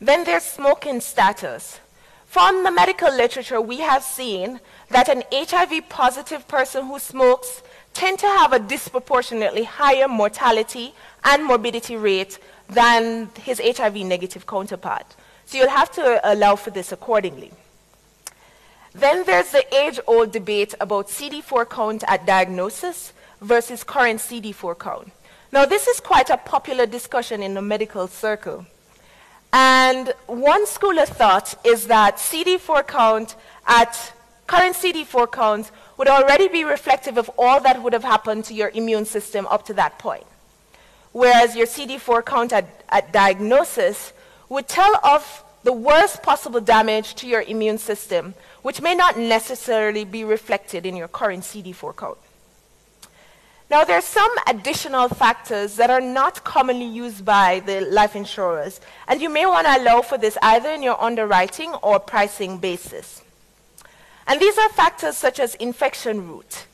[0.01, 1.79] Then there's smoking status.
[2.27, 8.19] From the medical literature, we have seen that an HIV positive person who smokes tend
[8.21, 10.95] to have a disproportionately higher mortality
[11.25, 12.39] and morbidity rate
[12.69, 15.17] than his HIV negative counterpart.
[15.45, 17.51] So you'll have to allow for this accordingly.
[18.95, 25.13] Then there's the age-old debate about CD4 count at diagnosis versus current CD4 count.
[25.53, 28.67] Now, this is quite a popular discussion in the medical circle.
[29.53, 33.37] And one school of thought is that CD4 count
[33.67, 34.13] at
[34.47, 38.71] current CD4 counts would already be reflective of all that would have happened to your
[38.71, 40.27] immune system up to that point.
[41.13, 44.13] Whereas your CD4 count at, at diagnosis
[44.49, 50.05] would tell of the worst possible damage to your immune system, which may not necessarily
[50.05, 52.19] be reflected in your current CD4 count.
[53.71, 58.81] Now, there are some additional factors that are not commonly used by the life insurers,
[59.07, 63.23] and you may want to allow for this either in your underwriting or pricing basis.
[64.27, 66.66] And these are factors such as infection route.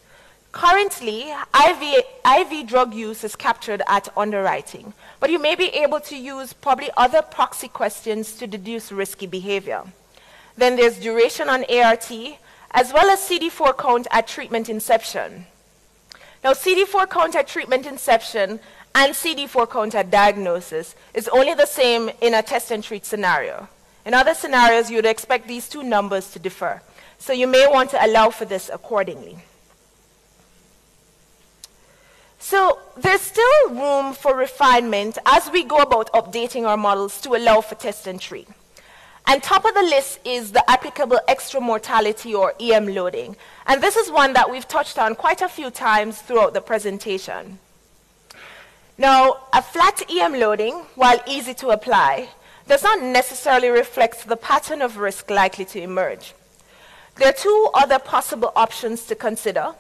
[0.53, 6.17] Currently, IV, IV drug use is captured at underwriting, but you may be able to
[6.17, 9.83] use probably other proxy questions to deduce risky behavior.
[10.57, 12.11] Then there's duration on ART,
[12.71, 15.45] as well as CD4 count at treatment inception.
[16.47, 18.61] Now, CD4 count at treatment inception
[18.95, 23.69] and CD4 count at diagnosis is only the same in a test and treat scenario.
[24.05, 26.83] In other scenarios, you would expect these two numbers to differ.
[27.19, 29.39] So you may want to allow for this accordingly.
[32.39, 37.61] So there's still room for refinement as we go about updating our models to allow
[37.61, 38.47] for test and treat.
[39.27, 43.35] And top of the list is the applicable extra mortality or EM loading.
[43.67, 47.59] And this is one that we've touched on quite a few times throughout the presentation.
[48.97, 52.29] Now, a flat EM loading, while easy to apply,
[52.69, 56.35] does not necessarily reflect the pattern of risk likely to emerge.
[57.17, 59.75] There are two other possible options to consider.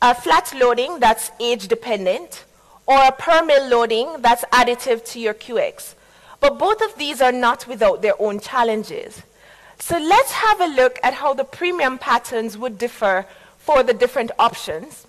[0.00, 2.44] A flat loading that's age dependent,
[2.86, 5.94] or a per mil loading that's additive to your QX.
[6.40, 9.22] But both of these are not without their own challenges.
[9.82, 13.26] So let's have a look at how the premium patterns would differ
[13.58, 15.08] for the different options.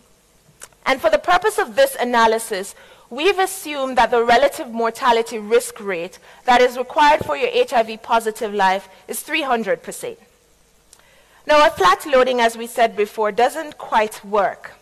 [0.83, 2.73] And for the purpose of this analysis,
[3.11, 8.51] we've assumed that the relative mortality risk rate that is required for your HIV positive
[8.51, 10.17] life is 300%.
[11.45, 14.73] Now, a flat loading, as we said before, doesn't quite work.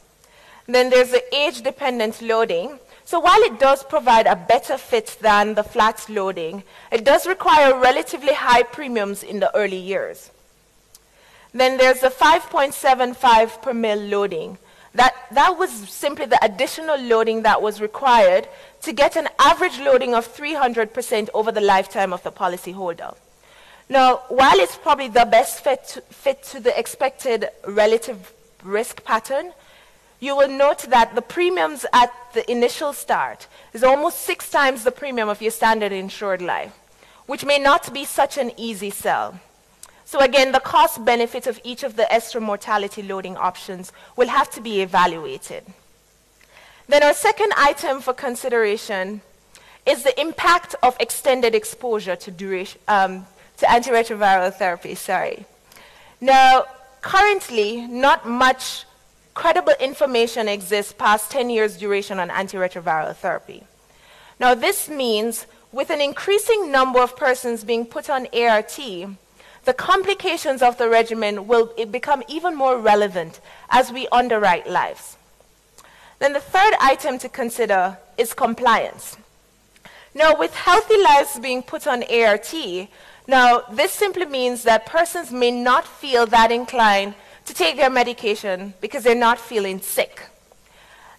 [0.67, 5.55] Then there's the age dependent loading, so while it does provide a better fit than
[5.55, 10.31] the flat loading, it does require relatively high premiums in the early years.
[11.53, 14.57] Then there's the 5.75 per mil loading.
[14.93, 18.47] That, that was simply the additional loading that was required
[18.81, 23.15] to get an average loading of 300% over the lifetime of the policyholder.
[23.89, 28.33] Now, while it's probably the best fit to, fit to the expected relative
[28.63, 29.53] risk pattern,
[30.21, 34.91] you will note that the premiums at the initial start is almost six times the
[34.91, 36.79] premium of your standard insured life,
[37.25, 39.39] which may not be such an easy sell.
[40.05, 44.51] So again, the cost benefit of each of the extra mortality loading options will have
[44.51, 45.63] to be evaluated.
[46.87, 49.21] Then our second item for consideration
[49.87, 53.25] is the impact of extended exposure to, duration, um,
[53.57, 54.93] to antiretroviral therapy.
[54.93, 55.45] Sorry.
[56.19, 56.65] Now,
[57.01, 58.85] currently, not much
[59.33, 63.63] credible information exists past 10 years duration on antiretroviral therapy.
[64.39, 68.79] Now, this means with an increasing number of persons being put on ART,
[69.63, 75.17] the complications of the regimen will become even more relevant as we underwrite lives.
[76.19, 79.17] Then the third item to consider is compliance.
[80.13, 82.53] Now, with healthy lives being put on ART,
[83.27, 87.13] now this simply means that persons may not feel that inclined
[87.51, 90.23] to take their medication because they're not feeling sick.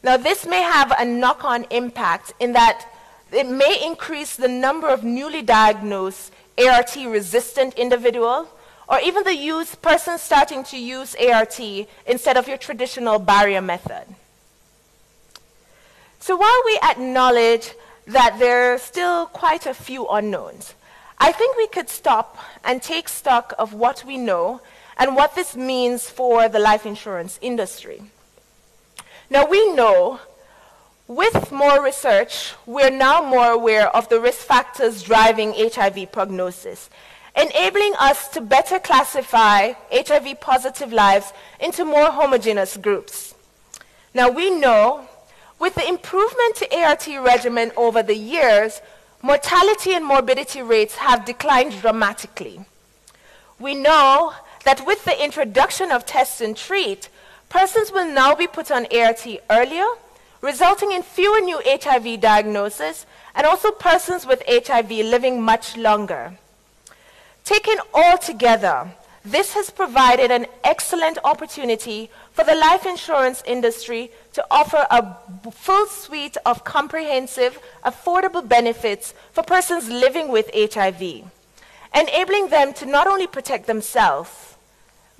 [0.02, 2.86] Now, this may have a knock on impact in that
[3.30, 8.48] it may increase the number of newly diagnosed ART resistant individuals
[8.88, 11.60] or even the use person starting to use ART
[12.06, 14.04] instead of your traditional barrier method.
[16.18, 17.72] So while we acknowledge
[18.06, 20.74] that there are still quite a few unknowns,
[21.18, 24.62] I think we could stop and take stock of what we know
[24.96, 28.02] and what this means for the life insurance industry.
[29.30, 30.20] Now, we know
[31.08, 36.88] with more research, we're now more aware of the risk factors driving HIV prognosis,
[37.36, 43.34] enabling us to better classify HIV positive lives into more homogeneous groups.
[44.14, 45.08] Now, we know
[45.58, 48.80] with the improvement to ART regimen over the years,
[49.22, 52.64] mortality and morbidity rates have declined dramatically.
[53.58, 54.34] We know
[54.64, 57.08] that with the introduction of test and treat,
[57.48, 59.86] persons will now be put on ART earlier,
[60.40, 66.38] resulting in fewer new HIV diagnoses and also persons with HIV living much longer.
[67.44, 68.92] Taken all together,
[69.24, 75.16] this has provided an excellent opportunity for the life insurance industry to offer a
[75.52, 81.24] full suite of comprehensive, affordable benefits for persons living with HIV,
[81.94, 84.51] enabling them to not only protect themselves,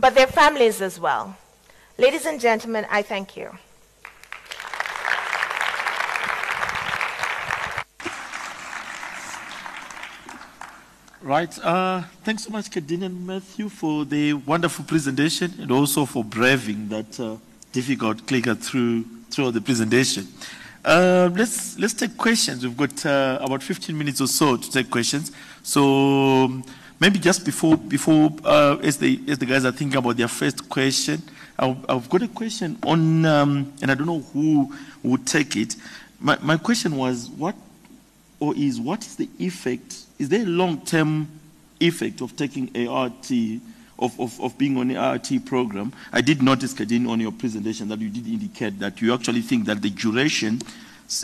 [0.03, 1.37] but their families as well.
[1.97, 3.51] Ladies and gentlemen, I thank you.
[11.23, 11.57] Right.
[11.61, 16.89] Uh, thanks so much, Kadene and Matthew, for the wonderful presentation and also for braving
[16.89, 17.37] that uh,
[17.71, 20.27] difficult clicker through through the presentation.
[20.85, 22.65] Uh, let's let's take questions.
[22.65, 25.31] We've got uh, about 15 minutes or so to take questions.
[25.63, 25.83] So
[26.47, 26.65] um,
[27.03, 30.69] maybe just before before uh, as the as the guys are thinking about their first
[30.69, 31.21] question,
[31.59, 34.73] I've, I've got a question on, um, and I don't know who
[35.03, 35.75] would take it.
[36.21, 37.57] My my question was what
[38.39, 41.29] or is what is the effect is there a long-term
[41.81, 43.29] effect of taking ART,
[43.99, 45.93] of, of, of being on the ART program?
[46.13, 49.67] I did notice, Kadene, on your presentation that you did indicate that you actually think
[49.67, 50.61] that the duration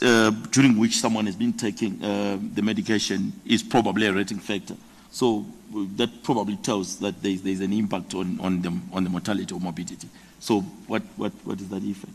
[0.03, 4.75] uh, during which someone has been taking uh, the medication is probably a rating factor.
[5.11, 5.45] So
[5.75, 9.53] uh, that probably tells that there's, there's an impact on, on, the, on the mortality
[9.55, 10.09] or morbidity.
[10.39, 12.13] So what, what, what is that effect?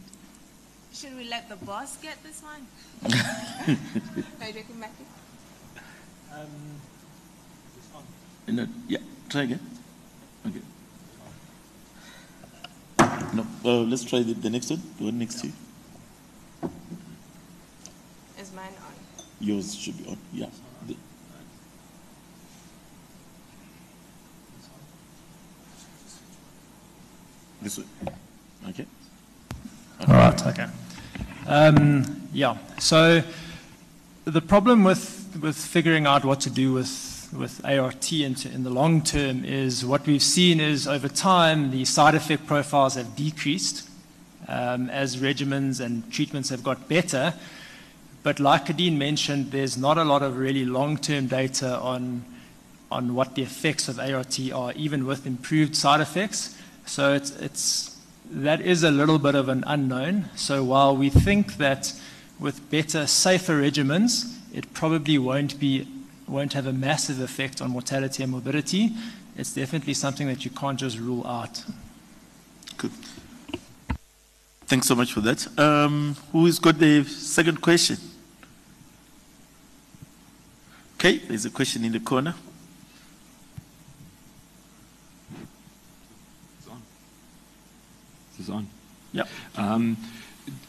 [0.93, 2.67] Should we let the boss get this one?
[6.35, 6.47] Um,
[8.47, 8.97] no, yeah,
[9.29, 9.59] try again.
[10.47, 10.61] Okay.
[13.33, 14.81] No, uh, let's try the, the, next one.
[14.97, 15.53] The one next to you.
[18.39, 18.93] Is mine on?
[19.39, 20.17] Yours should be on.
[20.33, 20.47] Yeah.
[20.87, 20.95] The,
[27.63, 27.85] this way.
[28.69, 28.85] Okay.
[30.01, 30.11] okay.
[30.11, 30.47] All right.
[30.47, 30.67] Okay.
[31.47, 32.57] Um, yeah.
[32.79, 33.23] So
[34.25, 38.69] the problem with with figuring out what to do with, with ART in, in the
[38.69, 43.87] long term is what we've seen is over time the side effect profiles have decreased
[44.47, 47.33] um, as regimens and treatments have got better.
[48.21, 52.23] But like Kadene mentioned, there's not a lot of really long-term data on,
[52.91, 56.57] on what the effects of ART are, even with improved side effects.
[56.85, 60.29] So it's, it's, that is a little bit of an unknown.
[60.35, 61.93] So while we think that
[62.39, 65.87] with better, safer regimens, it probably won't be
[66.27, 68.91] won't have a massive effect on mortality and morbidity.
[69.35, 71.63] It's definitely something that you can't just rule out.
[72.77, 72.91] Good.
[74.65, 75.47] Thanks so much for that.
[75.59, 77.97] Um, who's got the second question?
[80.95, 82.33] Okay, there's a question in the corner.
[86.59, 86.81] It's on.
[88.31, 88.67] This is on.
[89.13, 89.23] Yeah.
[89.55, 89.97] Um,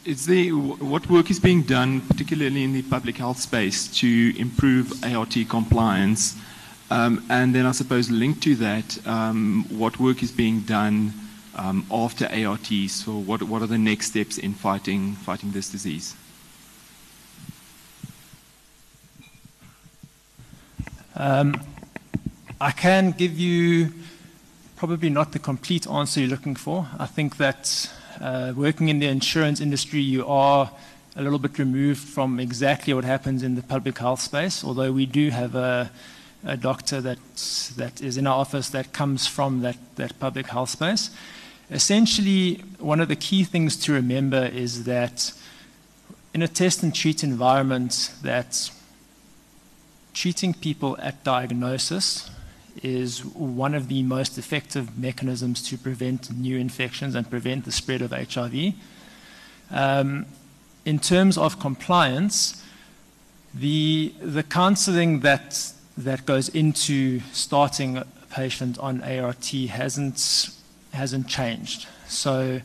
[0.05, 5.03] is there, what work is being done, particularly in the public health space, to improve
[5.03, 6.35] ART compliance?
[6.89, 11.13] Um, and then I suppose linked to that, um, what work is being done
[11.55, 12.67] um, after ART?
[12.87, 16.15] So what, what are the next steps in fighting, fighting this disease?
[21.15, 21.59] Um,
[22.59, 23.91] I can give you
[24.75, 26.87] probably not the complete answer you're looking for.
[26.99, 30.71] I think that uh, working in the insurance industry, you are
[31.15, 35.05] a little bit removed from exactly what happens in the public health space, although we
[35.05, 35.89] do have a,
[36.43, 37.19] a doctor that,
[37.77, 41.09] that is in our office that comes from that, that public health space.
[41.71, 45.31] Essentially, one of the key things to remember is that
[46.33, 48.69] in a test and treat environment, that
[50.13, 52.29] treating people at diagnosis
[52.83, 58.01] is one of the most effective mechanisms to prevent new infections and prevent the spread
[58.01, 58.73] of HIV.
[59.71, 60.25] Um,
[60.83, 62.63] in terms of compliance,
[63.53, 70.49] the, the counseling that, that goes into starting a patient on ART hasn't,
[70.93, 71.87] hasn't changed.
[72.07, 72.61] So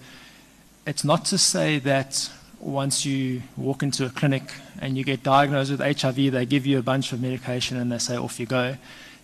[0.87, 5.71] it's not to say that once you walk into a clinic and you get diagnosed
[5.71, 8.77] with HIV, they give you a bunch of medication and they say, off you go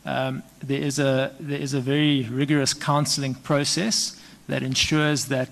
[0.07, 5.51] um, there, is a, there is a very rigorous counseling process that ensures that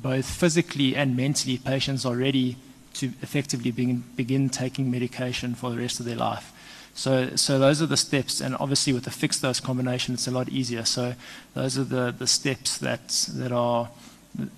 [0.00, 2.56] both physically and mentally patients are ready
[2.94, 6.52] to effectively begin, begin taking medication for the rest of their life.
[6.94, 10.30] So, so those are the steps, and obviously with the fixed dose combination, it's a
[10.30, 10.84] lot easier.
[10.84, 11.14] So
[11.52, 13.90] those are the, the steps that, that, are,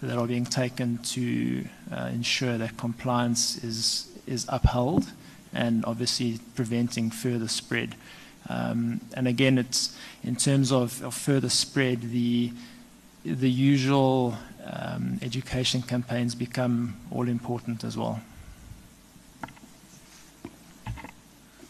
[0.02, 5.10] that are being taken to uh, ensure that compliance is, is upheld
[5.52, 7.96] and obviously preventing further spread.
[8.48, 12.50] Um, and again, it's in terms of, of, further spread, the,
[13.24, 18.20] the usual um, education campaigns become all important as well.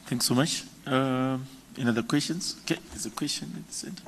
[0.07, 0.64] Thanks so much.
[0.87, 1.39] Uh,
[1.76, 2.57] any other questions?
[2.64, 4.03] Okay, there's a question at the center.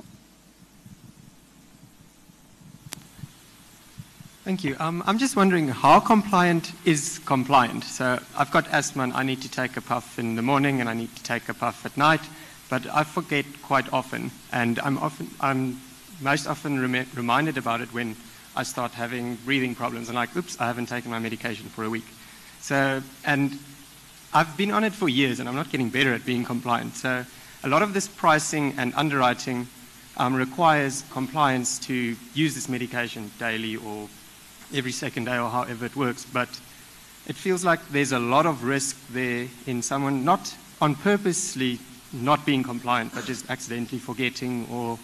[4.43, 4.75] Thank you.
[4.79, 7.83] Um, I'm just wondering how compliant is compliant?
[7.83, 10.89] So I've got asthma and I need to take a puff in the morning and
[10.89, 12.21] I need to take a puff at night,
[12.71, 15.81] but I forget quite often, and I'm often I'm
[16.21, 18.15] most often rem- reminded about it when
[18.55, 21.89] I start having breathing problems and like, oops, I haven't taken my medication for a
[21.89, 22.05] week.
[22.61, 23.59] So and
[24.33, 26.95] I've been on it for years and I'm not getting better at being compliant.
[26.95, 27.25] So
[27.65, 29.67] a lot of this pricing and underwriting
[30.15, 34.07] um, requires compliance to use this medication daily or
[34.73, 36.23] every second day or however it works.
[36.23, 36.47] But
[37.27, 41.79] it feels like there's a lot of risk there in someone not on purposely
[42.13, 44.99] not being compliant, but just accidentally forgetting or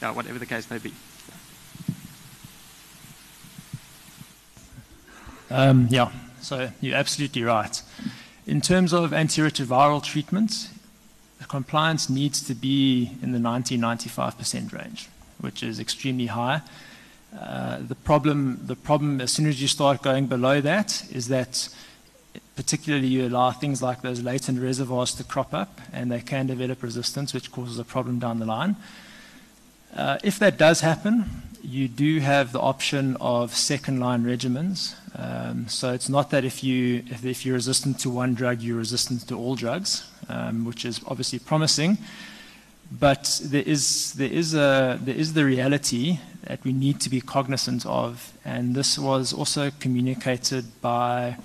[0.00, 0.92] yeah, whatever the case may be.
[5.50, 6.10] Um, yeah,
[6.40, 7.82] so you're absolutely right.
[8.46, 10.68] In terms of antiretroviral treatment,
[11.52, 16.62] compliance needs to be in the 90 95% range, which is extremely high.
[17.38, 21.68] Uh, the problem, the problem, as soon as you start going below that, is that
[22.56, 26.82] particularly you allow things like those latent reservoirs to crop up, and they can develop
[26.82, 28.76] resistance, which causes a problem down the line.
[29.94, 31.24] Uh, if that does happen,
[31.62, 34.94] you do have the option of second line regimens.
[35.14, 38.78] Um, so it's not that if you if, if, you're resistant to one drug, you're
[38.78, 41.98] resistant to all drugs, um, which is obviously promising.
[42.90, 47.20] But there is there is a there is the reality that we need to be
[47.20, 51.36] cognizant of, and this was also communicated by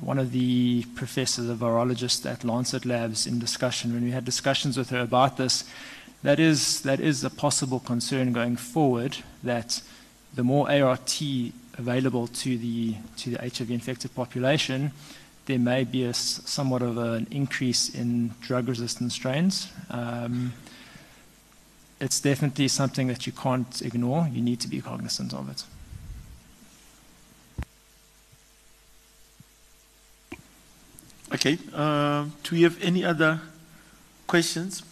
[0.00, 4.76] one of the professors, a virologist at Lancet Labs, in discussion when we had discussions
[4.76, 5.64] with her about this.
[6.22, 9.18] That is that is a possible concern going forward.
[9.42, 9.82] That
[10.34, 11.22] the more ART
[11.78, 14.92] available to the to the HIV infected population,
[15.46, 19.68] there may be a somewhat of an increase in drug resistant strains.
[19.90, 20.54] Um,
[22.00, 24.28] it's definitely something that you can't ignore.
[24.32, 25.64] You need to be cognizant of it.
[31.34, 31.58] Okay.
[31.74, 33.40] Uh, do we have any other
[34.28, 34.84] questions?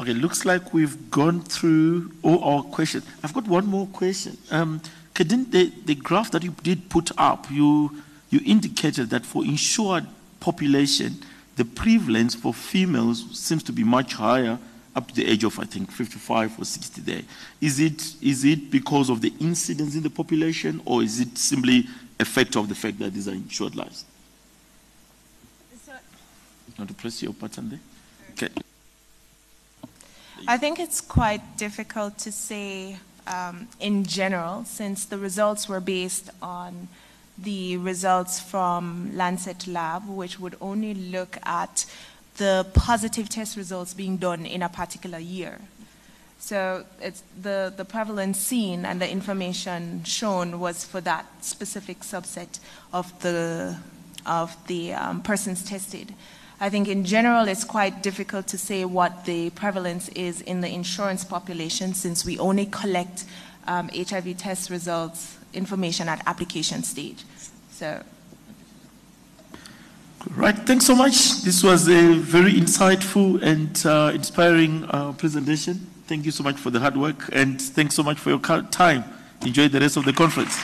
[0.00, 3.06] Okay, looks like we've gone through all our questions.
[3.22, 4.36] I've got one more question.
[4.50, 4.82] Um,
[5.14, 10.06] the, the graph that you did put up, you, you indicated that for insured
[10.40, 11.22] population,
[11.54, 14.58] the prevalence for females seems to be much higher
[14.96, 17.22] up to the age of, I think, 55 or 60 there.
[17.60, 21.86] Is it, is it because of the incidence in the population, or is it simply
[22.18, 24.04] a factor of the fact that these are insured lives?
[26.86, 27.80] To press your button there?
[28.32, 28.48] Okay.
[30.48, 36.30] I think it's quite difficult to say um, in general, since the results were based
[36.40, 36.88] on
[37.36, 41.86] the results from Lancet Lab, which would only look at
[42.36, 45.60] the positive test results being done in a particular year.
[46.38, 52.58] So it's the, the prevalence seen and the information shown was for that specific subset
[52.92, 53.76] of the,
[54.24, 56.14] of the um, persons tested.
[56.62, 60.68] I think in general it's quite difficult to say what the prevalence is in the
[60.68, 63.24] insurance population since we only collect
[63.66, 67.24] um, HIV test results information at application stage.
[67.70, 68.02] So
[70.36, 71.42] Right, thanks so much.
[71.42, 75.76] This was a very insightful and uh, inspiring uh, presentation.
[76.06, 79.04] Thank you so much for the hard work and thanks so much for your time.
[79.46, 80.60] Enjoy the rest of the conference.